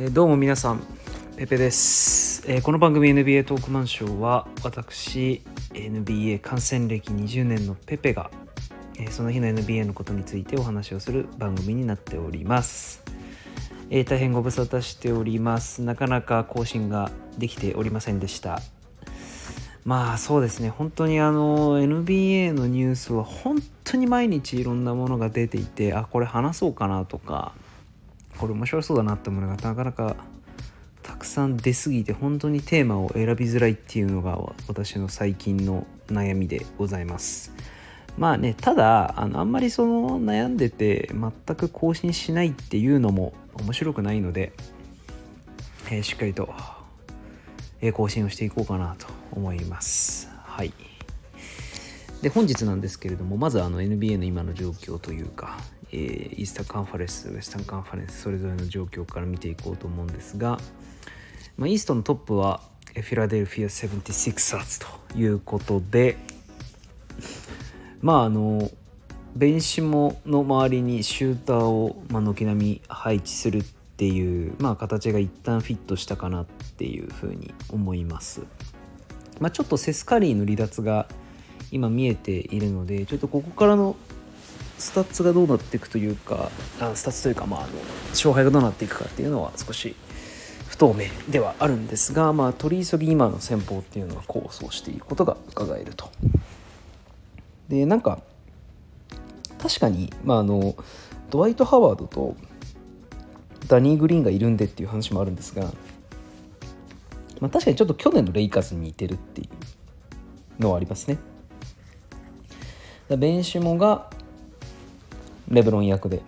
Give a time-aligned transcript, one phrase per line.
[0.00, 0.82] えーどうも皆さん
[1.36, 8.30] ペペです、えーこの番組 NBA トークマンショーは私 NBA 観戦歴20年のペペが、
[8.96, 13.02] えーその日の NBA のことについてお話をする番組になっております、
[13.90, 15.82] えー大変ご無沙汰しております。
[15.82, 18.60] なかなか更新ができておりませんでした。
[19.84, 20.68] まあそうですね。
[20.68, 27.52] 本当にあの NBA のニュースは本当に毎日いろんなものが出ていてあこれ話そうかなとか
[28.38, 30.16] これ面白そうだなってものがなかなか
[31.02, 37.52] たくさん出過ぎて本当にテーマを選びづらいっていうのが私の最近の悩みでございます。
[38.16, 44.52] まあねただあのあんまりその悩んでて全く更新しないっていうのも面白くないので、
[45.90, 46.52] えーしっかりと、
[47.80, 50.28] え更新をしていこうかなと思います。
[50.44, 50.72] はい。
[52.22, 55.58] で本日なんですけれどもまずあの NBA の今の状況というか、
[55.92, 60.58] えーイースタンカンファレンスウェスタンカンファレンスそれぞれの状況から見ていこうと思うんですが、
[61.56, 62.60] まあ、イーストのトップは
[62.94, 66.16] フィラデルフィア 76ers ということで
[68.00, 68.70] まああの
[69.36, 78.42] ベンシモの周りにシューターを、まあ、軒並み配置するっていう、まあ、形が一旦フィットしたかなっていうふうに思います。
[79.38, 81.06] まあ、ちょっとセスカリーの離脱が
[81.70, 83.96] 今見えているのでちょっとここからの
[84.78, 87.72] スタッツがどうなっていくというかあスタッツというか、まあ、あの
[88.10, 89.94] 勝敗がどうなっていくかっていうのは少し
[90.68, 96.10] 不透明ではあるんですが、まあ、取り急ぎ今の戦法っていうのは構想していることが伺えると。
[97.68, 98.20] でなんか
[99.58, 100.76] 確かに、まあ、あの
[101.30, 102.36] ドワイト・ハワードと
[103.66, 105.64] ダニー・グリーンがいるんでっていう話もあるんですが、
[107.40, 109.48] まあ、確かにちょっと去年のレイカーズに似てるってい
[110.58, 111.18] うのはありますね。
[113.08, 114.10] だベンシモが
[115.48, 116.22] レブロン役で、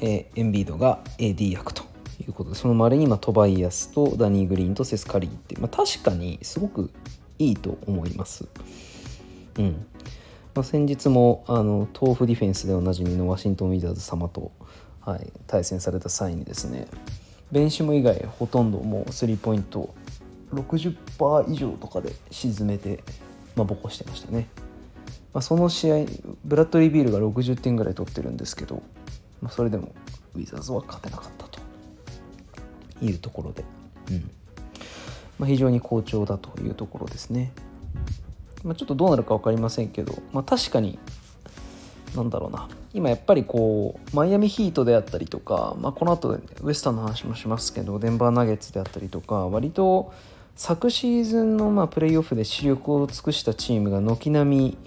[0.00, 1.82] えーエンビードが AD 役と
[2.20, 6.90] いうことでその周りにまあトバイアスとダニー・グリーンとセスカリーって、まあ、確かにすごく
[7.38, 8.46] いいと思います。
[9.58, 9.86] うん
[10.54, 14.52] まあ、先日もあの豆腐ディフェンスでおなじみのワシントン・ウィザーズ様と、
[15.00, 16.88] はい、対戦された際にですね
[17.50, 19.94] ベンシム以外ほとんどもうスリーポイント
[20.52, 23.02] 60%以上とかで沈めて、
[23.56, 24.46] まあ、ボコしてましたね、
[25.34, 26.06] まあ、その試合
[26.44, 28.82] ブラッドリー・ビールが60点ぐらい取ってるんですけど、
[29.40, 29.92] まあ、それでも
[30.34, 31.62] ウィザーズは勝てなかったと。
[33.02, 33.64] いうところで、
[34.10, 34.30] うん。
[35.38, 37.52] まあ、非常に好調だというところですね。
[38.64, 40.98] まあ、ちょっとどうなるか分かりませんけど、まあ、確かに
[42.14, 42.68] なんだろうな。
[42.94, 46.28] 今やっぱりこうマイアミヒートであったりとか、まあ、この後
[46.62, 50.12] ウエスタンの話もしますけどデンバーナゲッツであったりとか割と
[50.54, 54.78] 昨シーズンのまあプレーオフで視力を尽くしたチームが軒並み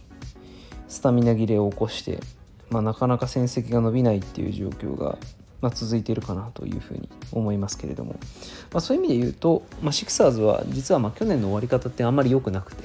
[0.96, 2.22] スタミナ切れを起こして、
[2.70, 5.18] まあ、なかなか戦績が伸びないっていう状況が、
[5.60, 8.14] まあ、続いているかなというふうに思いますけれども、
[8.72, 12.84] まあ、そういう意味で言うと、まあ、シクサーズは実はまあ去年の終わり方ってあんまり良くなくて。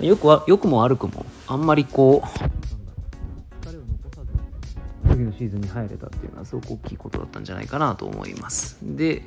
[0.00, 8.76] よくは良くも悪くもあんまりこう彼を残さず次のシーズンに入れたっていうのはすごく大きいことだったんじゃないかなと思います。
[8.82, 9.22] で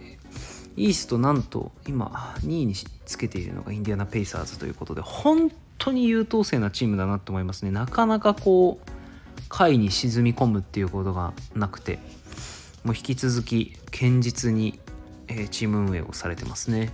[0.78, 7.72] イーストなんと今2位につけているのがインディアナ・ペイサーズということで本当に優等生なチームだなと思いますね。
[7.72, 11.98] なかなかこう下位に沈み込むっていうことがなくて
[12.84, 14.80] もう引き続き堅実に、
[15.28, 16.92] えーチーム運営をされてますね。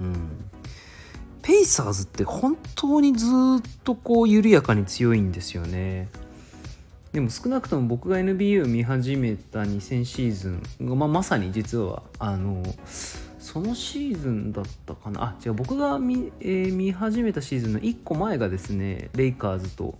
[0.00, 0.14] うん。
[1.42, 3.30] ペイサーズって本当にずっ
[3.84, 6.08] とこう緩やかに強いんですよね。
[7.12, 12.62] でも少なくとも僕が NBA を見始めた2000シーズンが、まあ、まさに実はあの
[13.56, 15.22] そのシーズンだったかな？
[15.22, 15.54] あ違う。
[15.54, 19.96] 僕が見,、えー見始めたシーズンの1個前がですねレイカーズと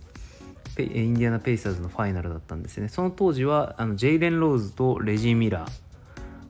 [0.77, 2.87] インディアナ・ペイサーズのファイナルだったんですね。
[2.87, 5.67] その当時はあのジェイレン・ローズとレジー・ミラ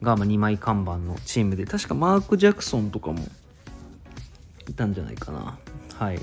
[0.02, 3.26] ーが2枚看板のチームで確かマーク・ジャクソンとかも
[4.68, 5.58] いたんじゃないかな。
[5.96, 6.20] はい。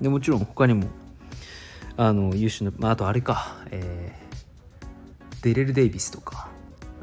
[0.00, 0.86] でもちろん他にも
[1.96, 6.48] あの優秀な、まあ、あとあれか、えーデレル・デイビスとか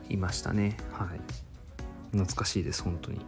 [0.09, 0.77] いましたね。
[0.93, 1.48] はい。
[2.11, 3.19] 懐かしいです本当に。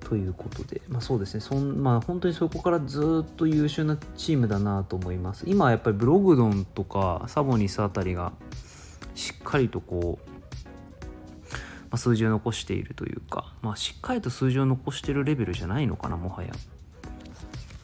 [0.00, 1.40] ということでまあそうですね。
[1.40, 5.44] そんまあ本当にそこからずっと優秀なチームだなと思います。
[5.46, 8.32] 今はやっぱりブログドンとかサボニスあたりが
[9.14, 10.32] しっかりとこう
[11.92, 16.50] まあ、数字を残しているというか、まあ、しっかりと数字を残してるレベルじゃないのかなもはや。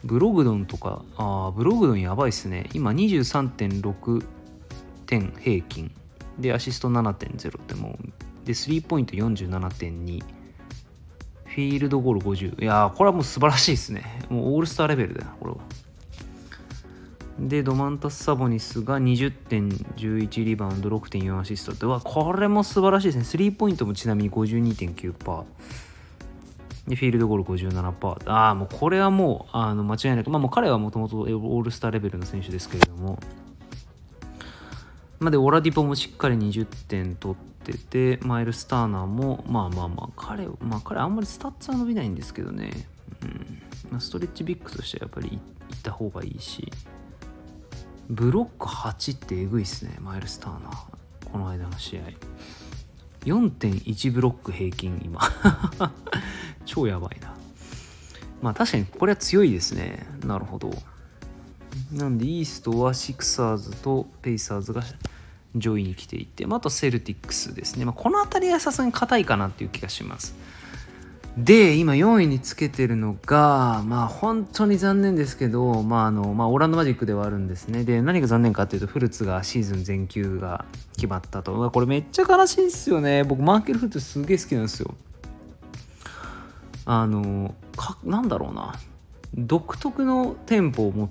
[0.03, 2.69] ブログドンとかあーブログドンやばいっすね。
[2.73, 4.25] 今23.6
[5.05, 5.91] 点平均。
[6.39, 14.23] でアシスト7.0ってもうでスリーポイント47.2フィールドゴール50いやーこれはもう素晴らしいですね。
[14.27, 15.57] もうオールスターレベルだよこれは。
[17.39, 21.73] でドマンタス・サボニスが20.11リバウンド6.4アシスト。
[21.75, 23.23] ではこれも素晴らしいですね。
[23.23, 25.43] スリーポイントもちなみに52.9%
[26.87, 33.19] でフィールドゴール57%ああもうこれはもうあの間違いなくまあもう彼はもともとオールスターレベルの選手ですけれども。
[35.19, 37.37] まあ、でオラディポもしっかり20点取っ
[37.77, 42.71] ててマイルズ・ターナーもまあまあまあ彼,、まあ、彼あんまりスタッツは伸びないんですけどね、
[43.21, 43.61] うん。
[43.91, 46.71] まあ、ストレッチビッグとしてはやっぱりいった方がいいし。
[48.09, 51.29] ブロック8ってえぐいっすねマイルズ・ターナー。
[51.31, 52.01] この間の試合。
[53.25, 55.21] 4.1ブロック平均今。
[56.65, 57.35] 超やばいな。
[58.41, 60.07] まあ確かにこれは強いですね。
[60.25, 60.71] なるほど。
[61.91, 64.81] なんでイーストはシクサーズとペイサーズが
[65.55, 70.35] 上位に来ていて、まあ、あとセルティックスですね、まあ、この辺りはさすがに硬いかなっていう気がします。
[71.37, 77.85] で今4位につけてるのがまあ本当に残念ですけど、まああのまあ、オランドマジックではあるんですね。
[77.85, 80.65] で何が残念かっていうとフルツがシーズン全休が
[80.95, 81.71] 決まったと。
[81.71, 83.23] これめっちゃ悲しいですよね。
[83.23, 84.93] 僕マーケル・フルツすげえ好きなんですよ。
[86.85, 88.75] あのかなんだろうな。
[89.35, 91.09] 独特のテンポを持っ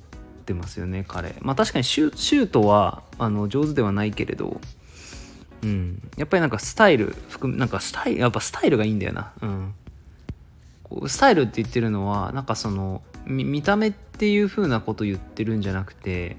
[0.49, 1.35] てますよね彼。
[1.41, 4.61] まあ確かにシュートはあの上手ではないけれど
[5.63, 6.03] うん。
[6.17, 9.33] やっぱりなんかスタイル含めなんかスタイルやっぱスタイルがいいんだよな。
[9.43, 9.75] うん。
[10.85, 16.39] こうスタイルって言ってるのはなんかその見た目っていう風なこと言ってるんじゃなくて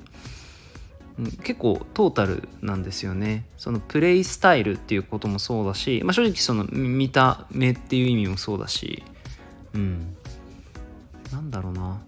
[1.43, 3.45] 結構トータルなんですよね。
[3.57, 9.03] そのプレイスタイルっていうこともそうだし、まあ、正直その見た目っていう意味もそうだし
[9.73, 10.15] うん。
[11.31, 12.01] なんだろうな。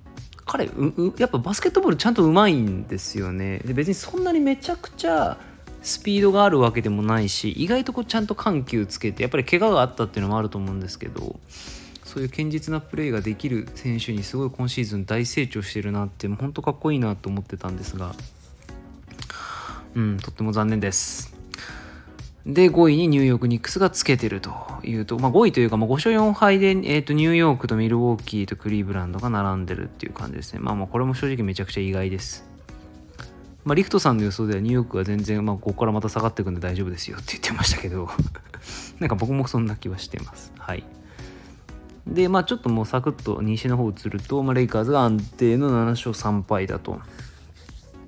[0.52, 0.70] 彼
[1.18, 3.60] やっぱバスケットボールちゃんとうまいんですよね。
[3.60, 5.38] で別にそんなにめちゃくちゃ
[5.82, 11.40] スピードがあるわけでもないし意外とこうちゃんと緩急つけてやっぱり怪我があったっていうのもあると思うんですけど
[12.04, 18.14] そういう堅実なプレーができる選手にすごい今シーズン大成長してるなって本当かっこいいなと思ってたんですが
[19.96, 21.41] うんとっても残念です。
[22.46, 24.52] で5位にニューヨークニックスがつけてると
[24.84, 30.60] いうと、まあ、5位というか、まあ、5勝4敗で、えーと、ニューヨークとミルウォーキーとクリーブランドが並んでるっていう感じですね。
[30.60, 32.50] まあまあこれも正直めちゃくちゃ意外です。
[33.64, 38.10] まあ、リフトさんの予想ではニューヨークは全然、まあ、ここからまた下がっていくんで大丈夫ですよって言ってましたけど
[39.00, 40.52] なんか僕もそんな気はしてます。
[40.58, 40.84] はい。
[42.08, 47.00] で、まあちょっともうサクッと西の方移ると、まあ、レイカーズが安定の7勝3敗だと。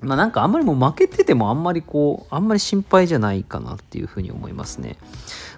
[0.04, 4.96] まあなんかあんまりもう負けててもあんまりこう、あんまり心配じゃないかなっていうふうに思いますね。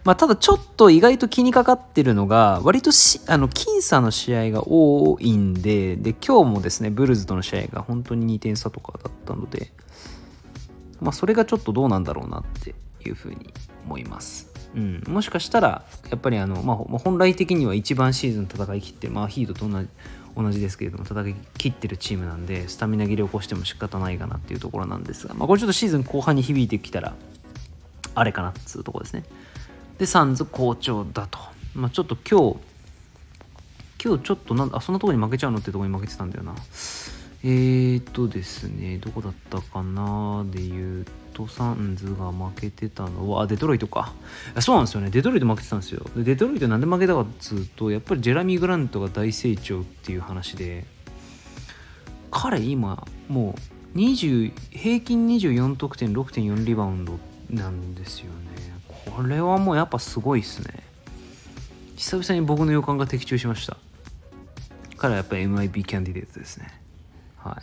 [0.04, 9.72] まあただちょっと意外と気にかかってるのが、割としあの僅差の試合が多いんで、で、今日もですね、ブルズとの試合が本当に2点差とかだったので、
[11.00, 12.74] まあそれがちょっとどうなんだろうなって
[13.06, 13.52] いうふうに
[13.84, 14.55] 思います。
[14.74, 19.88] うん、もしかしたらやっぱりあの、まあ、本来的には一番シーズン戦い切って、まあ、ヒートと同じ
[20.36, 27.14] 同じですけれども戦い切ってるチームなんでスタミナ切れを起こしても仕方ないかなっていうところなんですが、まあ、これちょっとシーズン後半に響いてきたら
[28.14, 29.24] あれかなっつうところですね。
[29.98, 31.38] でサンズ好調だと、
[31.74, 32.56] まあ、ちょっと今日
[34.04, 36.54] 今日ちょっとなんあそんなとこに負けちゃうのってところに負けてたんだよな。
[37.42, 44.14] えーとですねどこだったかなで言うトサンズが負けてたのは、デトロイトか。
[44.60, 45.10] そうなんですよね。
[45.10, 46.02] デトロイト負けてたんですよ。
[46.16, 50.86] でデトロイトなんで負けたかっつうと、やっぱりジェラミー・グラントが大成長っていう話で、
[52.30, 53.54] 彼今、も
[53.94, 57.18] う20、平均24得点、6.4リバウンド
[57.50, 58.72] なんですよね。
[59.14, 60.82] これはもうやっぱすごいっすね。
[61.96, 63.76] 久々に僕の予感が的中しました。
[64.96, 66.80] 彼はやっぱり MIB キャンディデートですね。
[67.36, 67.62] はい。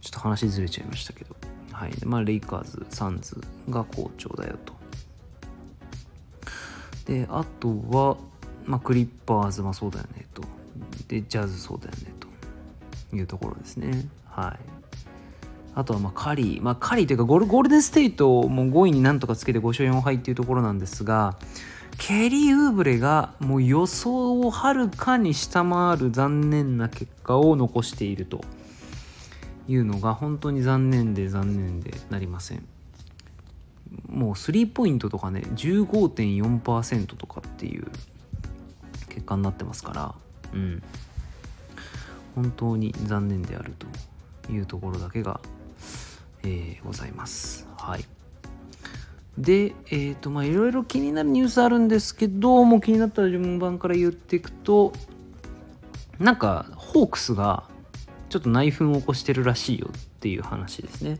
[0.00, 1.36] ちょっと話ずれちゃいましたけど。
[1.80, 4.74] はいまあ、レイカーズ、サンズが好調だよと。
[7.06, 8.18] で、あとは、
[8.66, 10.42] まあ、クリッパーズもそうだよねと。
[11.08, 14.06] で、ジャズそうだよねというところですね。
[14.26, 14.58] はい。
[15.74, 21.38] あとはまあカリー、まあ、カリーというかゴールゴールデンステイトも5位になんとかつけて5勝4敗っていうところなんですが、
[21.96, 28.42] ケリー・ウーブレがもう予想をはるかに下回る残念な結果を残していると。
[29.70, 32.66] いうのが本当に残念で残念でなりません。
[34.08, 37.86] もうスリーポイントとかね15.4%とかっていう
[39.08, 40.14] 結果になってますから。
[40.52, 40.82] うん。
[42.34, 45.40] 本当に残念であるというところだけが、
[46.42, 47.68] えー、ございます。
[47.76, 48.04] はい。
[49.38, 54.92] で、えっ、ー、と、まあ、いろいろ気になるニュースあるんですけど、もう気になったら順番から言っていくと、
[56.18, 57.64] なんか、ホークスが、
[58.30, 61.18] ちょっと内紛を起こしてるらしいよっていう話ですね。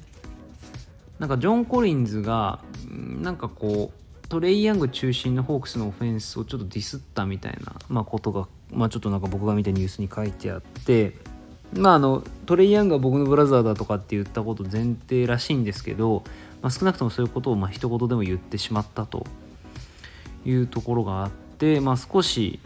[1.19, 11.15] なんかジョン・コリンズがなんかこうトレイ・ヤング中心のホークスのオフェンスをちょっとディスったみたいな、まあ、ことが、まあ、ちょっとなんか僕が見たニュースに書いてあって
[11.75, 16.25] まああのトレイ・ヤングは僕のブラザーだとかって言ったこと前提らしいんですけど、
[16.63, 19.27] まあ、少なくともそういうことをまあ一言でも言ってしまったと
[20.47, 22.61] いうところがあって、まあ、少し、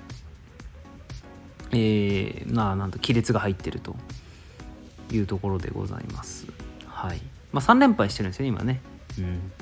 [1.73, 3.97] えー、まあなんと亀裂が入ってると。
[5.14, 6.47] いうところでございます。
[6.87, 7.21] はい
[7.52, 8.80] まあ、3連敗してるんですよね今ね。
[9.18, 9.52] うん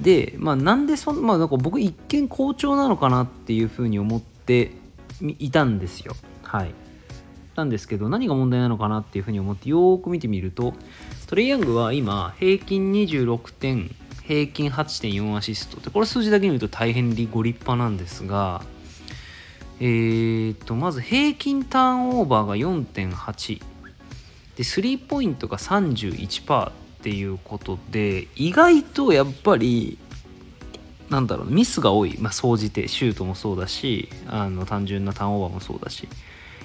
[0.00, 4.72] で、まあ、なんでそん、まあ、なんか僕一見好調なのかなっていうふうに思って
[5.38, 6.16] いたんですよ。
[6.42, 6.74] はい。
[7.54, 10.74] なんですけど、何が問題なのかなっていうふうに思ってよーく見てみると、
[11.28, 18.62] トレイヤングは今、平均26点、平均8.4アシストって、これ数字だけ見ると大変ご立派なんですが、
[19.80, 23.73] えー、と、まず平均ターンオーバーが4.8。
[24.56, 29.98] で、スリーポイントが31%っていうことで、意外とやっぱり、
[31.10, 36.08] なんだろうミスが多い、まあ、総じてシュートもそうだしあの単純なターンオーバーもそうだし。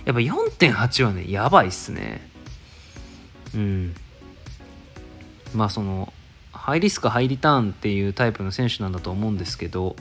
[0.05, 2.21] やっぱ4.8はねやばいっすね。
[3.53, 3.95] うん。
[5.53, 6.13] まあその
[6.51, 9.95] ハイリスクハイリターンっていうタイプの選手なんだと思うんですけど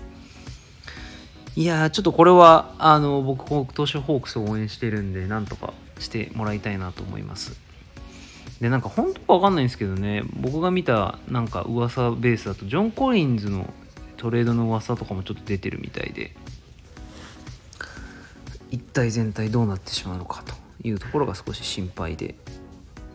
[1.56, 7.67] いやちょっとこれはあの僕投手ホークスを応援してるんでなんとかしてもらいたいなと思います。
[8.60, 13.72] でなんか本当か分かんないんですけどね僕が見たなんか噂ベースだとジョン・コリンズの
[14.16, 16.34] トレードの噂とかもちょっと出てるみたいで
[18.70, 20.54] 一体全体どうなってしまうのかと
[20.86, 22.34] いうところが少し心配で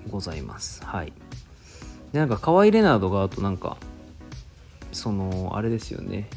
[0.09, 0.83] ございます。
[0.83, 1.13] はい。
[2.11, 3.77] でなんか河合レナードがあとなんか
[4.91, 6.27] そのあれですよね。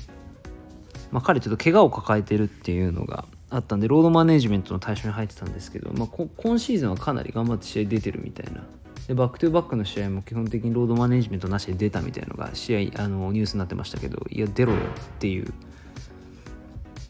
[1.10, 8.64] まあ彼ちょっと怪我を抱えてるっていうのがあったんでロードマネジメントの対象に入ってたんですけど、まあ、今シーズンはかなり頑張って試合出てるみたいな
[9.06, 14.82] でバックトゥバックの試合も基本的にロードマネジメントなしで出たみたいなのが試合あのニュースになってましたけどいや出ろよっ
[15.18, 15.52] ていう。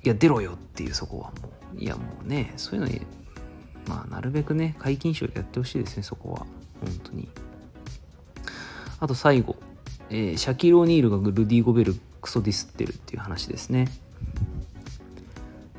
[0.04, 1.78] いや出ろよっていうそこはもう。
[1.78, 3.00] いやもうねそういうのに
[3.88, 6.46] まあなるべくね解禁賞やってほしいですねそこは。
[6.80, 7.28] 本当に。
[9.00, 9.56] あと最後、
[10.10, 13.88] えー、シャキロ・ーニールがルディ・ゴベルクソディスってるっていう話ですね。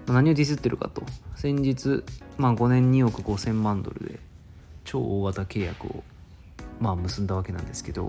[0.07, 1.03] 何をディスってるかと。
[1.35, 2.03] 先日、
[2.37, 4.19] まあ、5年2億5000万ドルで
[4.85, 6.03] 超大型契約を、
[6.79, 8.07] まあ、結んだわけなんですけど、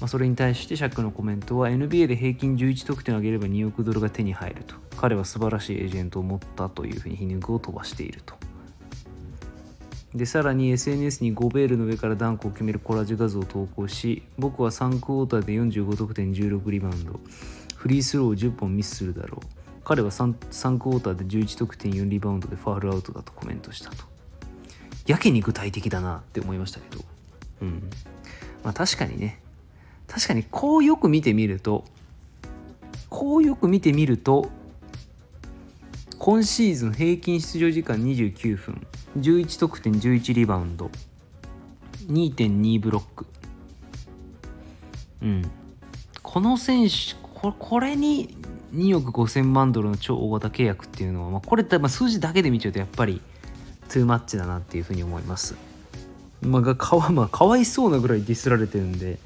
[0.00, 4.74] まあ、それに対してシャックのコメントは NBA で平均11得点を上げれば2億ドルが手に入ると。
[4.96, 8.34] 彼は素晴らしいエージェントを持ったというふうに皮肉を飛ばしていると。
[10.14, 17.20] でさらに SNS にゴベールの上からダンクを決めるコラージュ画像を投稿し僕は3クォーターで45得点16リバウンド。
[17.76, 19.46] フリースローを10本ミスするだろう。
[19.84, 24.04] 彼は 3, 3クォーターで11得点4リバウンドでファールアウトだとコメントしたと。
[25.06, 27.02] やけに具体的だなって思いましたけど。
[27.60, 27.90] うん。
[28.62, 29.40] まあ確かにね。
[30.06, 31.84] 確かにこうよく見てみると
[33.08, 34.50] こうよく見てみると
[36.18, 38.86] 今シーズン平均出場時間29分
[39.18, 40.90] 11得点11リバウンド
[42.06, 43.26] 2.2ブロック。
[45.22, 45.50] うん。
[46.22, 48.36] この選手ここれに
[48.74, 53.20] 2億5000万ドルの超大型契約っていうのは、まあ、これってまあ数字だけで見ちゃうとやっぱり
[53.88, 55.69] トゥーマッチだなっていうふうに思います。
[56.42, 59.18] まあ、かわまあ、かわいそうなぐらいディスられてるんで、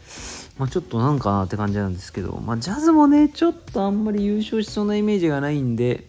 [0.59, 6.05] まあ、ちょっとなんかなって感じなんですけど、まあ、ジャズもね、ちょっとあんまり優勝しそうなイメージがないんで、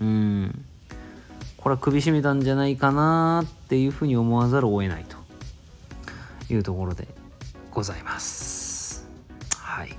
[0.00, 0.64] うん、
[1.56, 5.16] これは首絞めたんじゃないかなっていうふうに思わざるを得ないと
[6.52, 7.08] いうところで
[7.70, 9.08] ございます。
[9.56, 9.96] はい。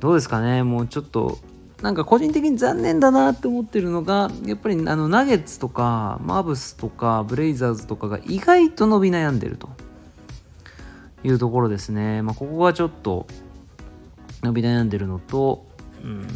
[0.00, 1.38] どうですかね、もうちょっと
[1.84, 9.68] なんか個人的に残念だなって思ってるのがやっぱりあのナゲッツとかマブスとかブレイザーズとかが意外と伸び悩んでると
[11.24, 12.22] いうところですね。
[12.22, 13.26] まあ、ここがちょっと
[14.42, 15.66] 伸び悩んでるのと
[16.02, 16.26] うん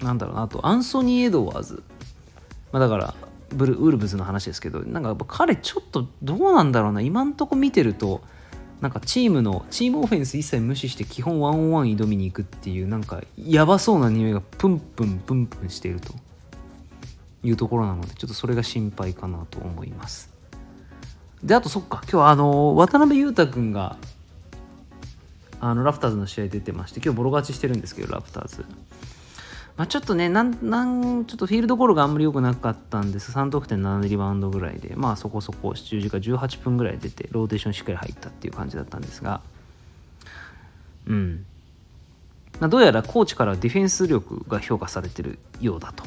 [0.00, 1.82] なんだろうなあとアンソニー・エドワーズ、
[2.72, 3.14] まあ、だから
[3.50, 8.22] ブルウルブズの話ですけどなんか彼ちょっとどうなんだろうな今んとこ見てると
[8.80, 16.14] なんかチームのチームオフェンス一切無視して基本ワンオンワン挑みに行くっていうなんかやばそうな匂いがプンプンプンプンしていると。
[17.46, 20.30] いうところなのでちょっとそれが心配かなと思います。
[21.42, 23.96] であとそっか今日あの渡辺裕太君が
[25.60, 28.64] あのラプターズの試合出てまして今日ボロ勝ちしてるんですけどラプターズ。
[29.76, 33.30] まあ、ちょっとねなんなんちょっとフィールドゴールがあんまり良くなかったんです。
[33.32, 34.94] 3得点7リバウンドぐらいで。
[34.96, 39.42] まあそこそこ7時間18分ぐらい出てローテーションしっかり入ったっていう感じだったんですが。
[41.06, 41.44] うん、
[42.58, 46.04] まあ、どうやらコーチからディフェンス力が評価されてるようだと。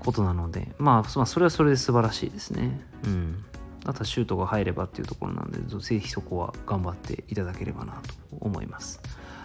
[0.00, 2.80] ことなのでまあそれはそれで素晴らしいですね。
[3.04, 3.44] うん。
[3.84, 9.00] あとはシュートが入ればっていうところなんでぜひそこは頑張っていただければなと思います。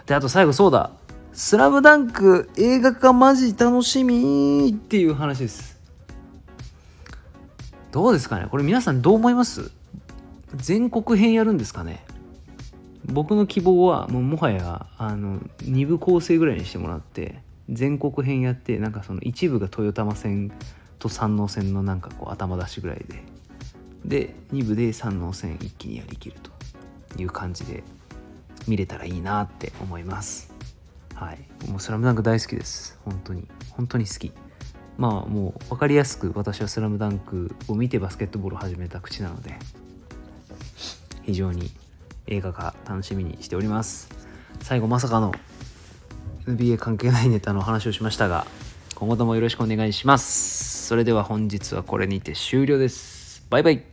[0.06, 0.92] であと最後そうだ
[1.34, 5.80] スラムダンク映画化マジ楽しみっていう話です。
[7.92, 8.48] どうですかね？
[8.52, 9.72] これ皆さんどう思います？
[10.56, 12.06] 全国編やるんですかね？
[13.06, 20.52] 僕の希望はもうもはやあの2部構成ぐらいにしてもらって全国編やってなんかその一部が豊玉線
[21.00, 23.24] と山王線のなんかこう頭出しぐらいで
[24.06, 27.84] で2部で山王線一気にやりきるという感じで
[28.68, 30.51] 見れたらいいなって思います。
[31.22, 31.70] はい。
[31.70, 32.98] もう「スラムダンク大好きです。
[33.06, 33.48] 本当に。
[33.70, 34.34] 本当に好き。
[34.98, 39.56] まあもう分かりやすく私は「スラムダンクを見てバスケットボールを始めた口なので
[41.22, 41.72] 非常に
[42.26, 44.10] 映画が楽しみにしております。
[44.62, 45.32] 最後まさかの
[46.48, 48.48] NBA 関係ないネタの話をしましたが
[48.96, 50.88] 今後ともよろしくお願いします。
[50.88, 53.46] それでは本日はこれにて終了です。
[53.52, 53.91] バイバイ。